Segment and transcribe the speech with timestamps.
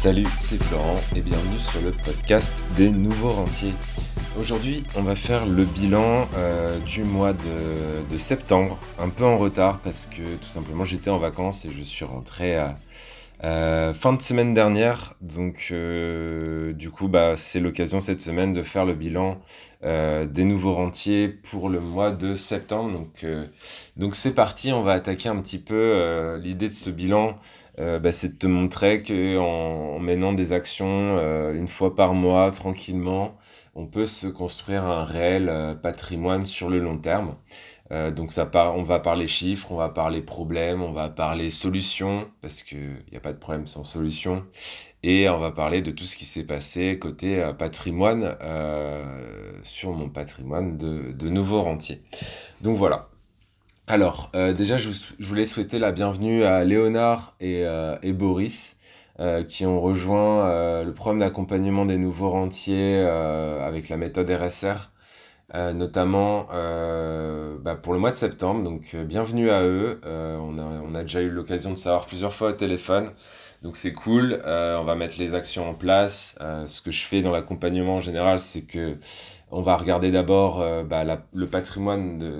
[0.00, 3.74] Salut, c'est Florent et bienvenue sur le podcast des nouveaux rentiers.
[4.38, 9.78] Aujourd'hui, on va faire le bilan euh, du mois de, septembre, un peu en retard
[9.80, 12.78] parce que tout simplement j'étais en vacances et je suis rentré à
[13.42, 15.14] fin de semaine dernière.
[15.20, 19.40] Donc euh, du coup, bah, c'est l'occasion cette semaine de faire le bilan
[19.82, 23.06] des nouveaux rentiers pour le mois de septembre.
[23.96, 27.36] Donc c'est parti, on va attaquer un petit peu l'idée de ce bilan.
[27.78, 31.18] Bah, c'est de te montrer qu'en en menant des actions
[31.52, 33.38] une fois par mois tranquillement,
[33.74, 37.36] on peut se construire un réel euh, patrimoine sur le long terme.
[37.92, 42.62] Euh, donc on va parler chiffres, on va parler problèmes, on va parler solutions, parce
[42.62, 44.44] qu'il n'y a pas de problème sans solution.
[45.02, 48.36] Et on va parler de tout ce qui s'est passé côté euh, patrimoine,
[49.62, 52.02] sur mon patrimoine de, nouveaux rentiers.
[52.60, 53.08] Donc voilà.
[53.86, 54.88] Alors, déjà, je,
[55.18, 57.64] voulais souhaiter la bienvenue à Léonard et,
[58.12, 58.78] Boris.
[59.20, 64.30] Euh, qui ont rejoint euh, le programme d'accompagnement des nouveaux rentiers euh, avec la méthode
[64.30, 64.92] RSR,
[65.54, 66.46] notamment
[67.62, 68.62] bah, pour le mois de septembre.
[68.62, 70.00] Donc bienvenue à eux.
[70.04, 73.10] On a, on, a, déjà eu l'occasion de savoir plusieurs fois au téléphone.
[73.62, 76.36] Donc c'est cool, on va mettre les actions en place.
[76.66, 78.96] ce que je fais dans l'accompagnement en général, c'est que
[79.50, 82.32] on va regarder d'abord bah, le patrimoine de,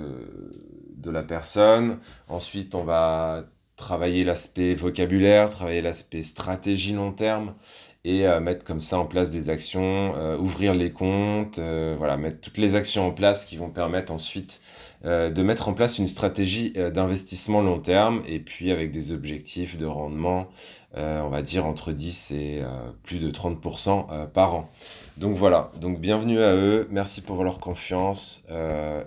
[1.01, 1.99] de la personne.
[2.29, 3.43] Ensuite, on va
[3.75, 7.55] travailler l'aspect vocabulaire, travailler l'aspect stratégie long terme
[8.03, 12.17] et euh, mettre comme ça en place des actions, euh, ouvrir les comptes, euh, voilà,
[12.17, 14.61] mettre toutes les actions en place qui vont permettre ensuite
[15.03, 19.87] de mettre en place une stratégie d'investissement long terme et puis avec des objectifs de
[19.87, 20.47] rendement,
[20.93, 22.61] on va dire entre 10 et
[23.01, 24.69] plus de 30% par an.
[25.17, 28.45] Donc voilà, donc bienvenue à eux, merci pour leur confiance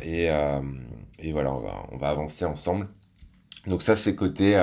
[0.03, 0.25] et,
[1.21, 2.89] et, voilà, on va, on va avancer ensemble.
[3.69, 4.61] Donc ça, c'est côté,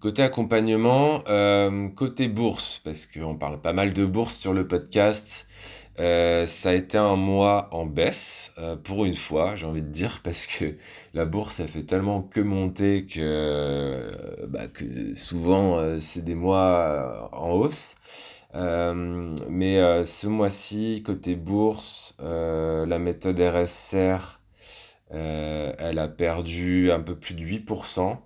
[0.00, 1.22] côté accompagnement.
[1.28, 5.46] Euh, côté bourse, parce qu'on parle pas mal de bourse sur le podcast.
[5.98, 8.52] Euh, ça a été un mois en baisse,
[8.84, 10.76] pour une fois, j'ai envie de dire, parce que
[11.14, 17.50] la bourse, elle fait tellement que monter que, bah, que souvent, c'est des mois en
[17.52, 17.96] hausse.
[18.54, 24.40] mais ce mois-ci, côté bourse, la méthode RSR
[25.12, 28.16] euh, elle a perdu un peu plus de 8%.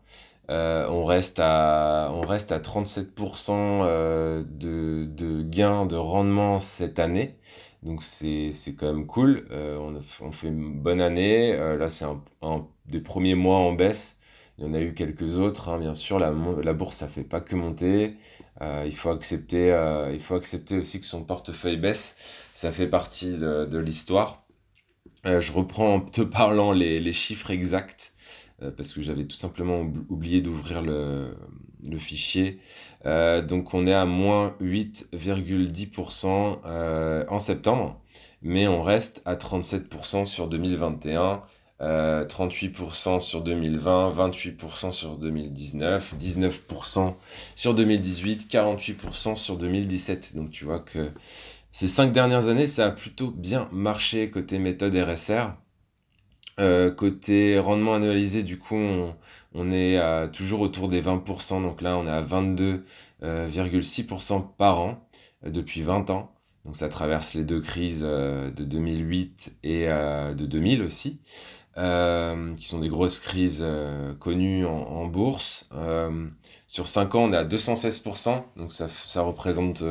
[0.50, 6.98] Euh, on, reste à, on reste à 37% euh, de, de gains de rendement cette
[6.98, 7.36] année.
[7.82, 9.46] Donc c'est quand même cool.
[9.52, 11.54] on, on, fait une bonne année.
[11.56, 12.06] là, c'est
[12.42, 14.18] un, des premiers mois en baisse.
[14.58, 16.18] Il y en a eu quelques autres, hein, bien sûr.
[16.18, 18.16] La, la bourse, ça fait pas que monter.
[18.62, 19.76] il, faut accepter,
[20.12, 22.16] il faut accepter aussi que son portefeuille baisse.
[22.54, 24.44] Ça fait partie de, de l'histoire.
[25.26, 28.13] Euh, je reprends en te parlant les, chiffres exacts euh,
[28.76, 31.34] parce que j'avais tout simplement oublié d'ouvrir le,
[31.98, 32.58] fichier.
[33.04, 38.00] Euh, donc on est à moins 8,10% en septembre,
[38.42, 41.42] mais on reste à 37% sur 2021.
[41.80, 47.14] 38% sur 2020, 28% sur 2019, 19%
[47.54, 50.36] sur 2018, 48% sur 2017.
[50.36, 51.10] Donc tu vois que
[51.74, 55.54] ces cinq dernières années, ça a plutôt bien marché côté méthode RSR.
[56.60, 59.16] Euh, côté rendement annualisé, du coup, on,
[59.72, 61.62] est toujours autour des 20%.
[61.62, 65.04] Donc là, on est à 22,6% euh, par an
[65.44, 66.30] euh, depuis 20 ans.
[66.64, 71.20] Donc ça traverse les deux crises de 2008 et de 2000 aussi.
[71.76, 75.68] Euh, qui sont des grosses crises euh, connues en, bourse.
[75.74, 76.28] Euh,
[76.68, 79.82] sur 5 ans, on est à 216%, donc ça, ça représente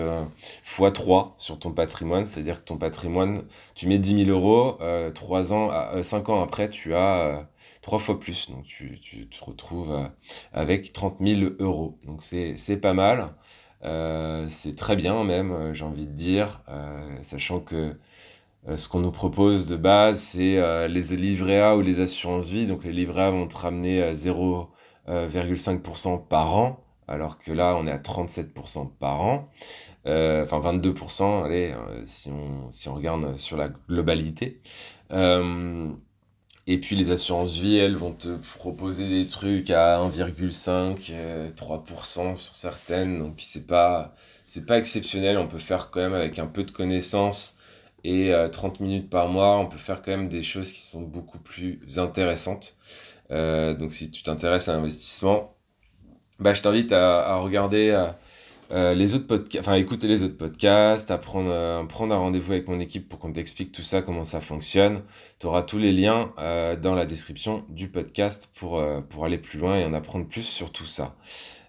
[0.66, 3.44] x3 sur ton patrimoine, c'est-à-dire que ton patrimoine,
[3.76, 4.80] tu mets 10 000 euros,
[5.14, 5.72] 3 ans,
[6.02, 7.48] 5 ans après, tu as
[7.82, 10.10] 3 fois plus, donc tu, tu te retrouves
[10.54, 11.98] avec 30 000 euros.
[12.06, 13.34] Donc c'est pas mal,
[14.50, 16.62] c'est très bien même, j'ai envie de dire,
[17.22, 17.96] sachant que
[18.70, 22.50] euh, ce qu'on nous propose de base, c'est euh, les livrets A ou les assurances
[22.50, 22.66] vie.
[22.66, 27.86] Donc les livrets A vont te ramener à 0,5% par an, alors que là, on
[27.86, 29.50] est à 37% par an.
[30.06, 31.74] Euh, enfin, 22%, allez,
[32.06, 34.62] si, on, si on regarde sur la globalité.
[36.66, 42.56] et puis les assurances vie, elles vont te proposer des trucs à 1,5, 3% sur
[42.56, 43.20] certaines.
[43.20, 44.16] Donc c'est pas,
[44.68, 45.38] pas exceptionnel.
[45.38, 47.58] On peut faire quand même avec un peu de connaissances
[48.04, 51.02] et 30 euh, minutes par mois, on peut faire quand même des choses qui sont
[51.02, 52.76] beaucoup plus intéressantes.
[53.32, 55.56] Euh, donc si tu t'intéresses à l'investissement,
[56.40, 58.08] bah, je t'invite à, regarder
[58.72, 62.68] euh, les autres podcasts, enfin écouter les autres podcasts, à prendre, prendre un rendez-vous avec
[62.68, 65.02] mon équipe pour qu'on t'explique tout ça, comment ça fonctionne.
[65.40, 66.34] Tu auras tous les liens
[66.82, 70.72] dans la description du podcast pour, pour aller plus loin et en apprendre plus sur
[70.72, 71.16] tout ça.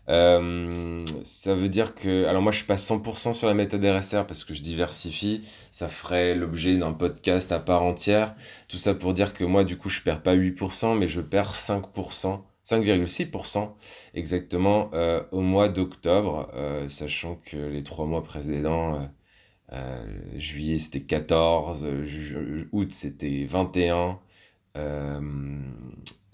[0.08, 4.26] Euh, ça veut dire que, alors moi je suis pas 100% sur la méthode RSR
[4.26, 8.34] parce que je diversifie, ça ferait l'objet d'un podcast à part entière.
[8.68, 11.52] Tout ça pour dire que moi du coup je perds pas 8% mais je perds
[11.52, 12.40] 5%.
[12.64, 13.72] 5,6%
[14.14, 19.10] exactement euh, au mois d'octobre, euh, sachant que les trois mois précédents,
[20.36, 21.86] juillet c'était 14,
[22.72, 24.18] août c'était 21,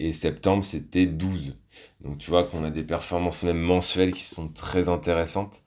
[0.01, 1.55] et septembre c'était 12.
[2.03, 5.63] Donc tu vois qu'on a des performances même mensuelles qui sont très intéressantes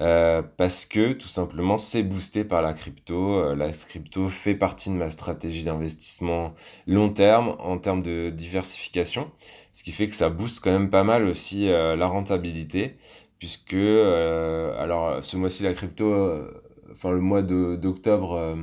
[0.00, 3.38] euh, parce que tout simplement c'est boosté par la crypto.
[3.38, 6.54] Euh, la crypto fait partie de ma stratégie d'investissement
[6.86, 9.30] long terme en termes de diversification,
[9.72, 12.96] ce qui fait que ça booste quand même pas mal aussi euh, la rentabilité
[13.38, 16.44] puisque alors ce mois-ci la crypto,
[16.90, 18.56] enfin le mois d'octobre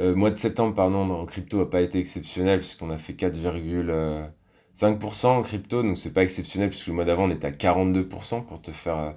[0.00, 5.26] euh, mois de septembre, pardon, en crypto n'a pas été exceptionnel puisqu'on a fait 4,5%
[5.26, 8.60] en crypto, donc c'est pas exceptionnel puisque le mois d'avant on était à 42% pour
[8.60, 9.14] te faire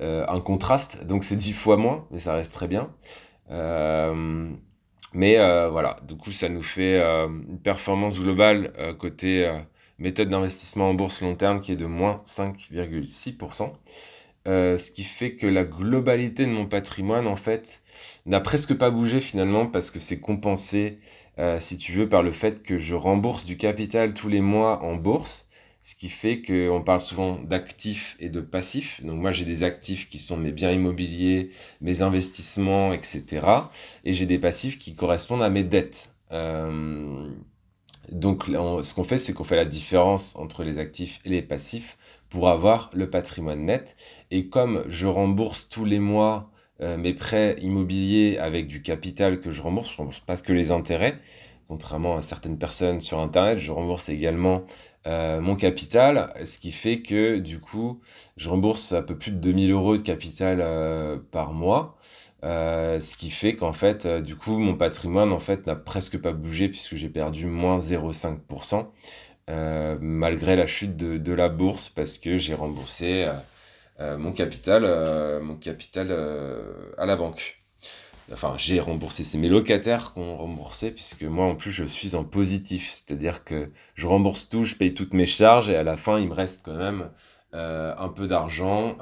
[0.00, 2.90] euh, un contraste, donc c'est 10 fois moins, mais ça reste très bien.
[3.50, 4.50] Euh,
[5.14, 5.36] mais
[5.70, 9.50] voilà, du coup ça nous fait une performance globale côté
[9.98, 13.72] méthode d'investissement en bourse long terme qui est de moins 5,6%.
[14.46, 17.82] ce qui fait que la globalité de mon patrimoine, en fait,
[18.26, 20.98] n'a presque pas bougé finalement parce que c'est compensé,
[21.38, 24.82] euh, si tu veux, par le fait que je rembourse du capital tous les mois
[24.82, 25.48] en bourse,
[25.82, 29.02] ce qui fait qu'on parle souvent d'actifs et de passifs.
[29.04, 31.50] Donc moi j'ai des actifs qui sont mes biens immobiliers,
[31.80, 33.46] mes investissements, etc.
[34.04, 36.14] Et j'ai des passifs qui correspondent à mes dettes.
[36.32, 37.30] Euh,
[38.12, 41.96] donc ce qu'on fait, c'est qu'on fait la différence entre les actifs et les passifs
[42.28, 43.96] pour avoir le patrimoine net.
[44.30, 46.50] Et comme je rembourse tous les mois
[46.82, 50.70] euh, mes prêts immobiliers avec du capital que je rembourse, je rembourse pas que les
[50.70, 51.18] intérêts,
[51.68, 54.64] contrairement à certaines personnes sur Internet, je rembourse également
[55.06, 58.00] euh, mon capital, ce qui fait que du coup,
[58.38, 61.98] je rembourse un peu plus de 2000 euros de capital euh, par mois,
[62.42, 66.68] ce qui fait qu'en fait, du coup, mon patrimoine en fait n'a presque pas bougé
[66.68, 68.86] puisque j'ai perdu moins 0,5%.
[70.00, 73.26] malgré la chute de, de, la bourse parce que j'ai remboursé
[74.18, 77.62] mon capital, euh, mon capital euh, à la banque.
[78.32, 82.14] Enfin, j'ai remboursé, c'est mes locataires qui ont remboursé, puisque moi en plus je suis
[82.14, 85.96] en positif, c'est-à-dire que je rembourse tout, je paye toutes mes charges et à la
[85.96, 87.10] fin il me reste quand même
[87.52, 88.96] un peu d'argent,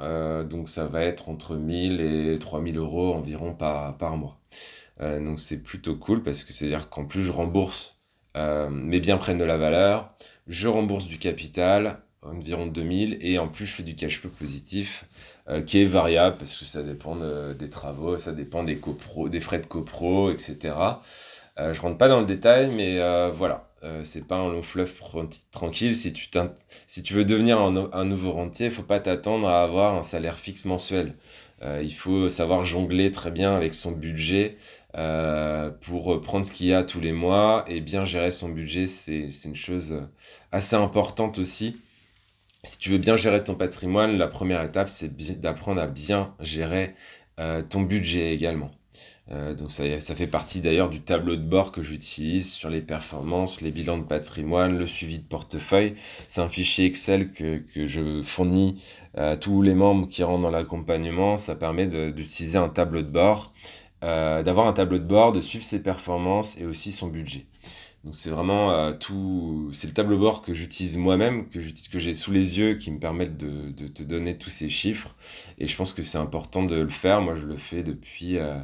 [0.45, 4.39] donc ça va être entre 1000 et 3000 euros environ par, par mois.
[4.99, 8.01] donc c'est plutôt cool parce que c'est-à-dire qu'en plus je rembourse,
[8.35, 10.15] mes biens prennent de la valeur,
[10.47, 15.05] je rembourse du capital, environ 2000 et en plus je fais du cash flow positif
[15.47, 19.39] euh, qui est variable parce que ça dépend des travaux, ça dépend des, copro, des
[19.39, 20.75] frais de copro, etc.
[21.59, 24.63] Euh, je rentre pas dans le détail mais euh, voilà, euh, c'est pas un long
[24.63, 24.93] fleuve
[25.51, 25.95] tranquille.
[25.95, 26.29] Si tu,
[26.87, 30.37] si tu veux devenir un, nouveau rentier, il faut pas t'attendre à avoir un salaire
[30.37, 31.15] fixe mensuel.
[31.81, 34.57] il faut savoir jongler très bien avec son budget
[35.81, 38.85] pour prendre ce qu'il y a tous les mois et bien gérer son budget.
[38.87, 40.01] C'est une chose
[40.51, 41.77] assez importante aussi
[42.63, 46.93] si tu veux bien gérer ton patrimoine, la première étape, c'est d'apprendre à bien gérer
[47.39, 48.71] euh, ton budget également.
[49.31, 49.83] Euh, donc ça,
[50.15, 54.03] fait partie d'ailleurs du tableau de bord que j'utilise sur les performances, les bilans de
[54.03, 55.93] patrimoine, le suivi de portefeuille.
[56.27, 58.81] C'est un fichier Excel que, que, je fournis
[59.15, 61.37] à tous les membres qui rentrent dans l'accompagnement.
[61.37, 63.53] Ça permet d'utiliser un tableau de bord,
[64.03, 67.45] euh, d'avoir un tableau de bord, de suivre ses performances et aussi son budget.
[68.05, 71.59] Donc c'est vraiment euh, tout, c'est le tableau bord que j'utilise moi-même, que
[71.91, 75.15] que j'ai sous les yeux, qui me permettent de, de, te donner tous ces chiffres.
[75.57, 77.21] Et je pense que c'est important de le faire.
[77.21, 78.57] Moi, je le fais depuis, euh,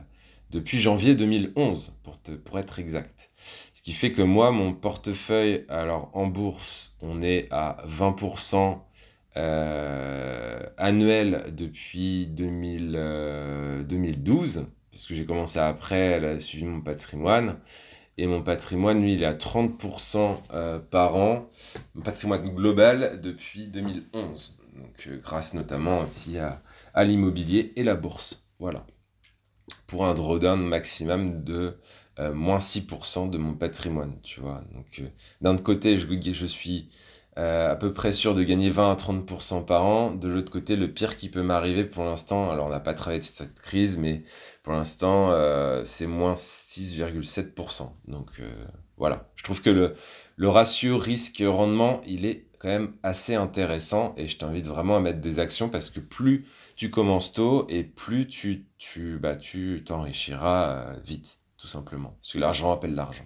[0.51, 3.29] depuis janvier 2011, pour, te, pour être exact.
[3.73, 8.79] Ce qui fait que moi, mon portefeuille, alors en bourse, on est à 20%
[9.35, 17.57] euh, annuel depuis 2000, 2012, parce que j'ai commencé après, elle a suivi mon patrimoine.
[18.17, 21.47] Et mon patrimoine, lui, il est à 30% euh, par an.
[21.95, 24.57] Mon patrimoine global depuis 2011.
[24.75, 26.61] Donc, euh, grâce notamment aussi à,
[27.03, 28.47] l'immobilier et la bourse.
[28.59, 28.85] Voilà.
[29.87, 31.77] Pour un drawdown maximum de
[32.19, 34.61] euh, moins 6% de mon patrimoine, tu vois.
[34.73, 35.01] Donc,
[35.41, 36.89] d'un côté, je suis
[37.37, 40.11] euh, à peu près sûr de gagner 20 à 30% par an.
[40.11, 43.19] De l'autre côté, le pire qui peut m'arriver pour l'instant, alors on n'a pas travaillé
[43.19, 44.23] de cette crise, mais
[44.63, 47.91] pour l'instant, euh, c'est moins 6,7%.
[48.07, 48.65] Donc euh,
[48.97, 49.93] voilà, je trouve que le,
[50.37, 55.19] le ratio risque-rendement, il est quand même assez intéressant et je t'invite vraiment à mettre
[55.19, 56.45] des actions parce que plus
[56.77, 62.09] tu commences tôt et plus tu tu bah, tu t'enrichiras vite, tout simplement.
[62.11, 63.25] Parce que l'argent appelle l'argent.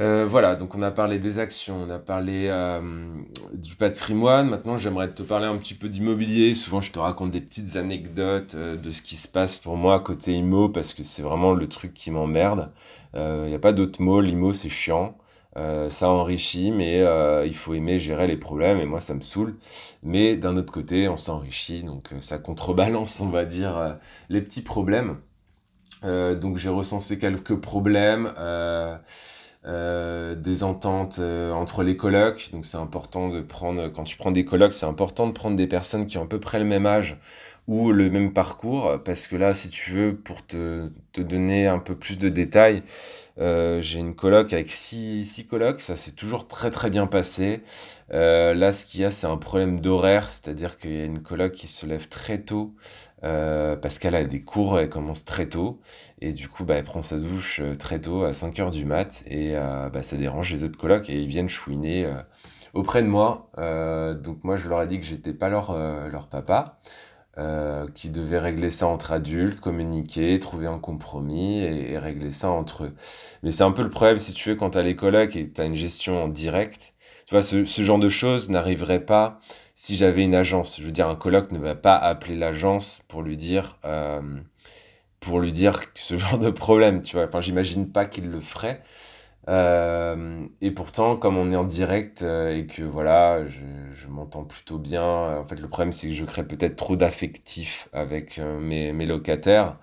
[0.00, 3.20] Euh, voilà, donc on a parlé des actions, on a parlé euh,
[3.52, 4.48] du patrimoine.
[4.48, 6.54] Maintenant, j'aimerais te parler un petit peu d'immobilier.
[6.54, 9.98] Souvent, je te raconte des petites anecdotes euh, de ce qui se passe pour moi
[10.00, 12.70] côté IMO parce que c'est vraiment le truc qui m'emmerde.
[13.14, 15.16] Il n'y a pas d'autre mot, l'IMO c'est chiant.
[15.56, 17.00] ça enrichit, mais
[17.46, 19.56] il faut aimer gérer les problèmes et moi ça me saoule.
[20.04, 25.16] Mais d'un autre côté, on s'enrichit, donc ça contrebalance, on va dire, les petits problèmes.
[26.02, 28.32] donc j'ai recensé quelques problèmes.
[29.68, 32.48] Euh, des ententes euh, entre les colocs.
[32.52, 35.66] Donc c'est important de prendre, quand tu prends des colocs, c'est important de prendre des
[35.66, 37.18] personnes qui ont à peu près le même âge
[37.68, 38.98] ou le même parcours.
[39.04, 42.82] Parce que là, si tu veux, pour te, te donner un peu plus de détails,
[43.40, 47.62] euh, j'ai une coloc avec six, six colocs, ça s'est toujours très très bien passé.
[48.12, 51.22] Euh, là, ce qu'il y a, c'est un problème d'horaire, c'est-à-dire qu'il y a une
[51.22, 52.74] coloc qui se lève très tôt
[53.24, 55.80] euh, parce qu'elle a des cours, elle commence très tôt,
[56.20, 59.54] et du coup, bah, elle prend sa douche très tôt, à 5h du mat, et
[59.54, 62.08] bah, ça dérange les autres colocs, et ils viennent chouiner
[62.74, 63.50] auprès de moi.
[64.22, 65.72] donc moi, je leur ai dit que j'étais pas leur,
[66.08, 66.78] leur papa.
[67.38, 72.84] Euh, qui devaient régler ça entre adultes, communiquer, trouver un compromis et, régler ça entre
[72.86, 72.94] eux.
[73.44, 75.48] Mais c'est un peu le problème, si tu veux, quand tu as les colocs et
[75.48, 76.94] tu as une gestion en direct,
[77.26, 79.38] tu vois, ce, genre de choses n'arriverait pas
[79.76, 80.78] si j'avais une agence.
[80.80, 83.78] Je veux dire, un coloc ne va pas appeler l'agence pour lui dire...
[83.84, 84.20] Euh,
[85.20, 87.26] pour lui dire ce genre de problème, tu vois.
[87.26, 88.82] Enfin, j'imagine pas qu'il le ferait.
[89.48, 94.78] Euh, et pourtant, comme on est en direct euh, et que voilà, je, m'entends plutôt
[94.78, 98.92] bien, en fait, le problème c'est que je crée peut-être trop d'affectifs avec euh, mes,
[98.92, 99.78] mes, locataires.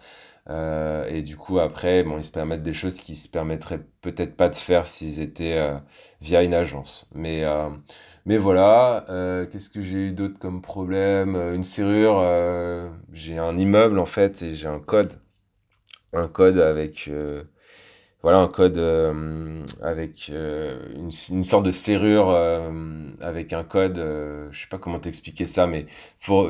[0.48, 4.50] et du coup, après, bon, ils se permettent des choses qui se permettraient peut-être pas
[4.50, 5.60] de faire s'ils étaient
[6.22, 7.10] via une agence.
[7.16, 7.44] Mais,
[8.26, 9.06] mais voilà,
[9.52, 11.36] qu'est-ce que j'ai eu d'autre comme problème?
[11.54, 12.22] Une serrure,
[13.12, 15.20] j'ai un immeuble en fait et j'ai un code.
[16.14, 17.10] Un code avec
[18.26, 22.72] voilà un code euh, avec euh, une, sorte de serrure euh,
[23.22, 23.98] avec un code
[24.50, 25.86] je sais pas comment t'expliquer ça mais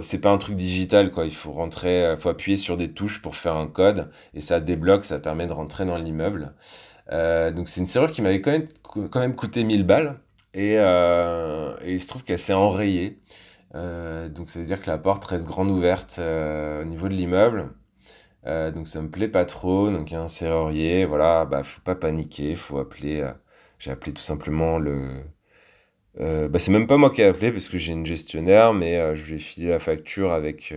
[0.02, 3.58] c'est pas un truc digital il faut rentrer faut appuyer sur des touches pour faire
[3.58, 6.54] un code et ça débloque ça permet de rentrer dans l'immeuble.
[7.12, 8.68] Donc c'est une serrure qui m'avait quand même,
[9.10, 10.18] quand même coûté 1000 balles
[10.54, 13.20] et, et il se trouve qu'elle s'est enrayée.
[13.74, 17.70] Donc ça veut dire que la porte reste grande ouverte au niveau de l'immeuble
[18.48, 19.90] euh, donc ça me plaît pas trop.
[19.92, 23.22] Donc il y a un serrurier, voilà, bah faut pas paniquer, faut appeler.
[23.22, 23.32] Euh,
[23.80, 25.24] j'ai appelé tout simplement le.
[26.20, 29.16] Euh, bah c'est même pas moi qui ai appelé parce que j'ai une gestionnaire, mais
[29.16, 30.74] je lui ai filé la facture avec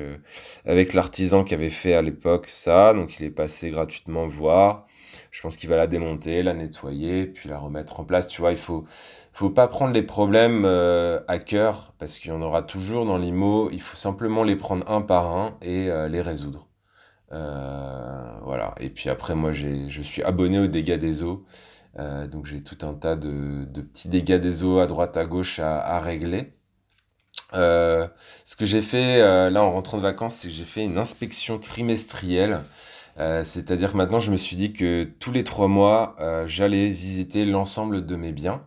[0.67, 4.87] avec l'artisan qui avait fait à l'époque ça, donc il est passé gratuitement voir.
[5.31, 8.29] Je pense qu'il va la démonter, la nettoyer, puis la remettre en place.
[8.29, 8.85] Tu vois, il faut
[9.33, 13.71] faut pas prendre les problèmes à cœur parce qu'il y en aura toujours dans l'IMO.
[13.73, 16.68] Il faut simplement les prendre un par un et les résoudre.
[17.33, 18.75] Euh, voilà.
[18.81, 21.45] Et puis après, moi, je suis abonné aux dégâts des eaux.
[21.99, 25.59] Euh, donc j'ai tout un tas de, petits dégâts des eaux à droite à gauche
[25.59, 26.53] à, régler.
[27.55, 28.07] Euh,
[28.45, 29.19] ce que j'ai fait
[29.51, 32.61] là en rentrant de vacances, c'est que j'ai fait une inspection trimestrielle.
[33.17, 36.17] C'est-à-dire que maintenant je me suis dit que tous les trois mois,
[36.47, 38.63] j'allais visiter l'ensemble de mes biens.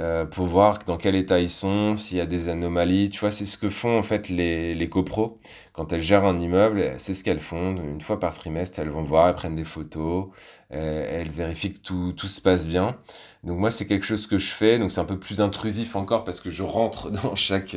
[0.00, 3.10] Euh, pour voir dans quel état ils sont, s'il y a des anomalies.
[3.10, 5.38] Tu vois, c'est ce que font en fait les, les copros.
[5.72, 7.76] Quand elles gèrent un immeuble, c'est ce qu'elles font.
[7.76, 10.26] Une fois par trimestre, elles vont voir, elles prennent des photos,
[10.72, 12.96] euh, elles vérifient que tout, tout se passe bien.
[13.44, 14.80] Donc moi, c'est quelque chose que je fais.
[14.80, 17.76] Donc c'est un peu plus intrusif encore parce que je rentre dans chaque,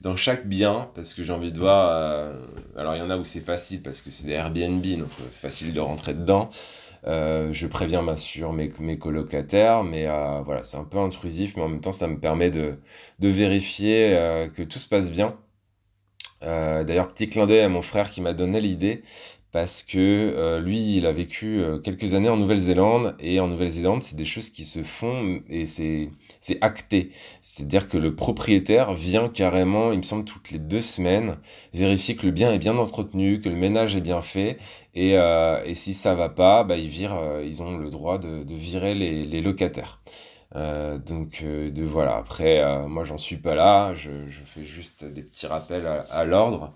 [0.00, 1.88] dans chaque bien parce que j'ai envie de voir.
[1.90, 5.10] Euh, alors il y en a où c'est facile parce que c'est des Airbnb, donc
[5.30, 6.48] facile de rentrer dedans.
[7.06, 11.62] Euh, je préviens bien sûr mes, colocataires, mais euh, voilà, c'est un peu intrusif, mais
[11.62, 12.78] en même temps, ça me permet de,
[13.18, 15.36] de vérifier euh, que tout se passe bien.
[16.42, 19.02] D'ailleurs, petit clin d'œil à mon frère qui m'a donné l'idée,
[19.52, 24.02] parce que euh, lui, il a vécu euh, quelques années en Nouvelle-Zélande, et en Nouvelle-Zélande,
[24.02, 26.10] c'est des choses qui se font, et c'est,
[26.60, 27.10] acté.
[27.40, 31.36] C'est-à-dire que le propriétaire vient carrément, il me semble, toutes les deux semaines,
[31.74, 34.58] vérifier que le bien est bien entretenu, que le ménage est bien fait,
[34.94, 38.44] et, euh, et si ça va pas, bah, ils, virent, ils ont le droit de,
[38.54, 40.00] virer les, les locataires.
[40.54, 45.46] donc de voilà après moi j'en suis pas là je, je, fais juste des petits
[45.46, 46.74] rappels à l'ordre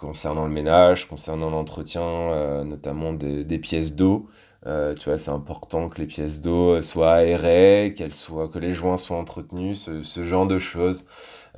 [0.00, 4.28] concernant le ménage, concernant l'entretien, euh, notamment des, pièces d'eau.
[4.66, 8.72] Euh, tu vois, c'est important que les pièces d'eau soient aérées, qu'elles soient, que les
[8.72, 11.04] joints soient entretenus, ce, genre de choses.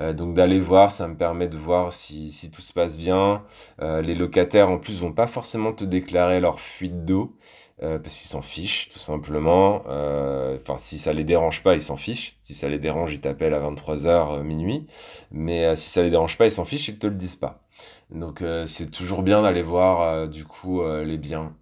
[0.00, 3.42] Euh, donc d'aller voir, ça me permet de voir si, tout se passe bien.
[3.80, 7.36] les locataires en plus vont pas forcément te déclarer leur fuite d'eau
[7.80, 9.82] parce qu'ils s'en fichent tout simplement.
[9.86, 12.36] Enfin, si ça les dérange pas, ils s'en fichent.
[12.42, 14.86] Si ça les dérange, ils t'appellent à 23h minuit.
[15.30, 17.62] Mais si ça les dérange pas, ils s'en fichent, ils te le disent pas.
[18.10, 21.54] Donc euh, c'est toujours bien d'aller voir euh, du coup euh, les biens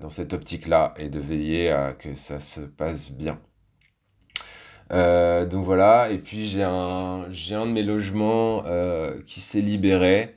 [0.00, 3.38] dans cette optique-là et de veiller à que ça se passe bien.
[4.90, 8.64] donc voilà, et puis j'ai un, un de mes logements
[9.26, 10.36] qui s'est libéré.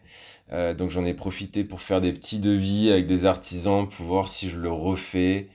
[0.77, 4.49] donc j'en ai profité pour faire des petits devis avec des artisans pour voir si
[4.49, 5.47] je le refais,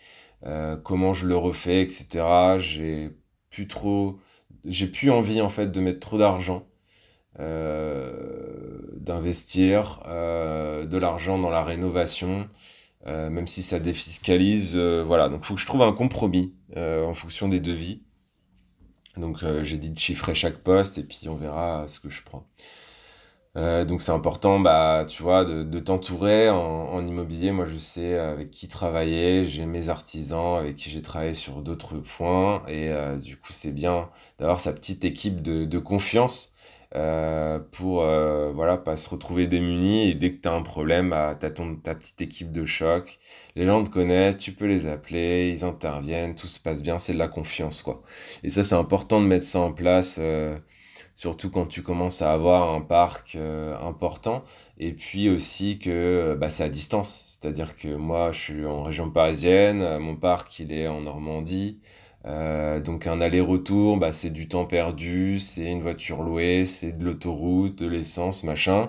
[0.83, 2.57] comment je le refais, etc.
[2.59, 3.11] J'ai
[3.51, 4.19] plus trop,
[4.65, 6.67] j'ai plus envie en fait de mettre trop d'argent.
[7.39, 8.13] Euh,
[8.97, 12.49] d'investir euh, de l'argent dans la rénovation,
[13.07, 14.77] euh, même si ça défiscalise.
[14.77, 18.03] voilà, donc il faut que je trouve un compromis en fonction des devis.
[19.17, 22.47] Donc j'ai dit de chiffrer chaque poste et puis on verra ce que je prends.
[23.55, 27.53] donc c'est important, bah, tu vois, de, t'entourer en, immobilier.
[27.53, 29.45] Moi, je sais avec qui travailler.
[29.45, 32.63] J'ai mes artisans avec qui j'ai travaillé sur d'autres points.
[32.67, 32.91] Et
[33.23, 36.56] du coup, c'est bien d'avoir sa petite équipe de confiance
[36.95, 41.11] euh, pour euh, voilà pas se retrouver démuni et dès que tu as un problème
[41.11, 43.19] bah, tu as ta petite équipe de choc.
[43.57, 47.13] Les gens te connaissent tu peux les appeler ils interviennent tout se passe bien c'est
[47.15, 48.01] de la confiance quoi.
[48.45, 50.59] Et ça c'est important de mettre ça en place euh,
[51.15, 54.45] surtout quand tu commences à avoir un parc important.
[54.79, 57.39] Et puis aussi que bah, c'est à distance.
[57.41, 61.01] C'est à dire que moi je suis en région parisienne mon parc il est en
[61.03, 61.81] Normandie
[62.27, 67.05] euh, donc un aller-retour, bah, c'est du temps perdu, c'est une voiture louée, c'est de
[67.05, 68.87] l'autoroute, de l'essence, machin.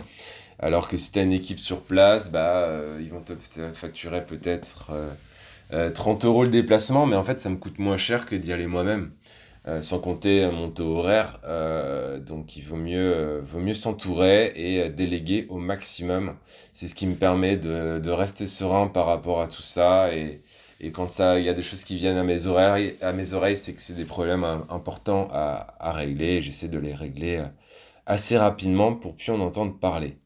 [0.59, 3.33] Alors que si tu as une équipe sur place, bah, euh, ils vont te
[3.73, 4.91] facturer peut-être
[5.93, 8.51] 30 euh, euros le déplacement, mais en fait ça me coûte moins cher que d'y
[8.53, 9.11] aller moi-même.
[9.81, 11.39] sans compter mon taux horaire,
[12.25, 16.35] donc il vaut mieux, vaut mieux s'entourer et déléguer au maximum.
[16.73, 20.41] C'est ce qui me permet de, de, rester serein par rapport à tout ça et,
[20.79, 23.57] et quand il y a des choses qui viennent à mes oreilles, à mes oreilles,
[23.57, 26.39] c'est que c'est des problèmes importants à, à régler.
[26.41, 27.47] J'essaie de les régler euh,
[28.05, 30.17] assez rapidement pour plus en entendre parler.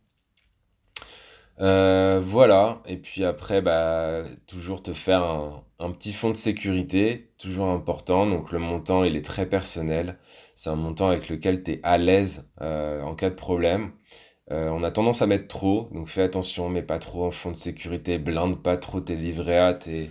[1.62, 7.32] Euh, voilà, et puis après, bah, toujours te faire un, un, petit fonds de sécurité,
[7.38, 8.26] toujours important.
[8.26, 10.18] Donc le montant, il est très personnel.
[10.56, 13.92] C'est un montant avec lequel tu es à l'aise euh, en cas de problème.
[14.50, 17.56] on a tendance à mettre trop, donc fais attention, mets pas trop en fonds de
[17.56, 20.10] sécurité, blinde pas trop tes livrets tes,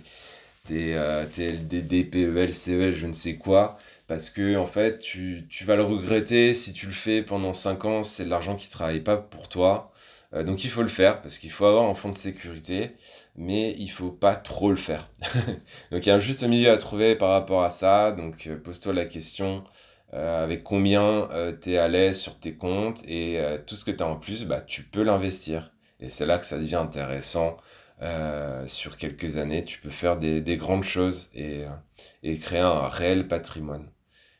[0.63, 3.77] tes euh, TLDD, PEL, CEL, je ne sais quoi.
[4.07, 7.85] Parce que, en fait, tu, tu, vas le regretter si tu le fais pendant 5
[7.85, 9.91] ans, c'est de l'argent qui ne travaille pas pour toi.
[10.33, 12.91] Euh, donc il faut le faire, parce qu'il faut avoir un fonds de sécurité,
[13.35, 15.09] mais il faut pas trop le faire.
[15.91, 18.11] donc il y a un juste milieu à trouver par rapport à ça.
[18.11, 19.63] Donc euh, pose-toi la question
[20.13, 21.29] avec combien
[21.61, 24.43] tu es à l'aise sur tes comptes et tout ce que tu as en plus,
[24.43, 25.71] bah, tu peux l'investir.
[26.01, 27.55] Et c'est là que ça devient intéressant
[28.01, 31.69] euh, sur quelques années, tu peux faire des, grandes choses et, euh,
[32.23, 33.87] et, créer un réel patrimoine.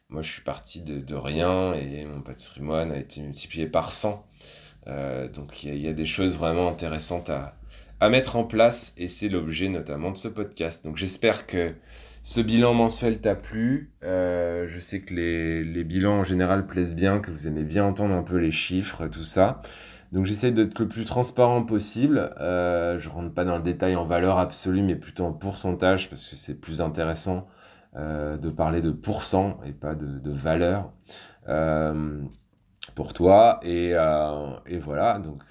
[0.10, 4.28] Moi, je suis parti de, rien et mon patrimoine a été multiplié par 100.
[4.88, 7.56] Euh, donc, il y, a des choses vraiment intéressantes à,
[8.00, 10.84] à mettre en place et c'est l'objet notamment de ce podcast.
[10.84, 11.76] Donc, j'espère que
[12.24, 13.92] ce bilan mensuel t'a plu.
[14.02, 18.16] je sais que les, les bilans en général plaisent bien, que vous aimez bien entendre
[18.16, 19.62] un peu les chiffres, tout ça.
[20.12, 22.34] Donc j'essaie d'être le plus transparent possible.
[22.40, 26.28] Euh, je rentre pas dans le détail en valeur absolue, mais plutôt en pourcentage, parce
[26.28, 27.48] que c'est plus intéressant
[27.98, 30.94] euh, de parler de pourcent et pas de, valeur
[31.50, 32.22] euh,
[32.96, 33.60] pour toi.
[33.64, 34.48] Et, euh,
[34.82, 35.42] voilà, donc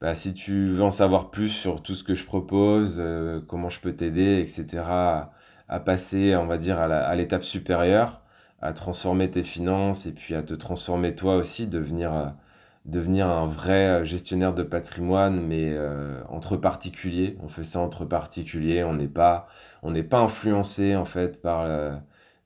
[0.00, 3.00] bah, si tu veux en savoir plus sur tout ce que je propose,
[3.46, 8.22] comment je peux t'aider, etc., à, passer, on va dire, à l'étape supérieure,
[8.60, 12.34] à transformer tes finances et puis à te transformer toi aussi, devenir
[12.86, 17.36] devenir un vrai euh, gestionnaire de patrimoine, mais euh, entre particuliers.
[17.42, 18.84] On fait ça entre particuliers.
[18.84, 19.46] On n'est pas,
[19.82, 21.96] on n'est pas influencé en fait par, euh,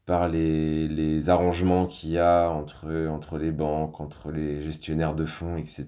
[0.07, 5.27] par les, les arrangements qu'il y a entre, entre les banques, entre les gestionnaires de
[5.27, 5.87] fonds, etc.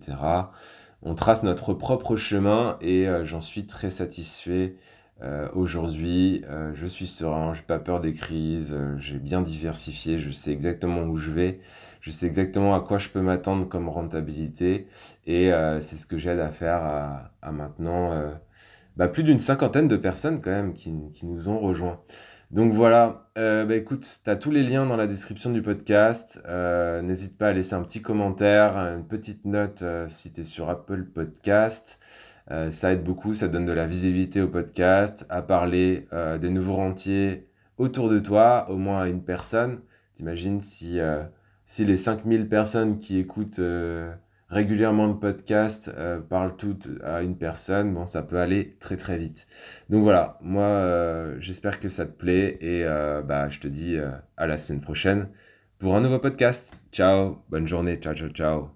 [1.03, 4.77] On trace notre propre chemin et j'en suis très satisfait.
[5.55, 6.43] Aujourd'hui,
[6.75, 11.17] je suis serein, j'ai pas peur des crises, j'ai bien diversifié, je sais exactement où
[11.17, 11.61] je vais
[12.07, 14.87] je sais exactement à quoi je peux m'attendre comme rentabilité
[15.27, 16.85] et euh, c'est ce que j'aide à faire
[17.43, 18.31] à, maintenant euh,
[18.97, 21.99] bah, plus d'une cinquantaine de personnes quand même qui, nous ont rejoints.
[22.53, 26.41] Donc voilà, euh, bah, écoute, tu as tous les liens dans la description du podcast.
[27.03, 31.07] N'hésite pas à laisser un petit commentaire, une petite note si tu es sur Apple
[31.07, 31.99] Podcast.
[32.71, 36.07] ça aide beaucoup, ça donne de la visibilité au podcast, à parler
[36.41, 39.81] des nouveaux rentiers autour de toi, au moins à une personne.
[40.15, 41.01] T'imagines si
[41.67, 44.15] si les 5000 personnes qui écoutent euh,
[44.49, 49.19] régulièrement le podcast euh, parlent toutes à une personne, bon, ça peut aller très très
[49.19, 49.47] vite.
[49.91, 52.85] Donc voilà, moi euh, j'espère que ça te plaît et
[53.27, 53.99] bah, je te dis
[54.37, 55.29] à la semaine prochaine
[55.79, 56.73] pour un nouveau podcast.
[56.93, 58.76] Ciao, bonne journée, ciao ciao ciao.